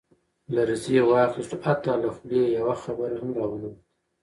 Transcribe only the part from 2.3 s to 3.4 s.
يې يوه خبره هم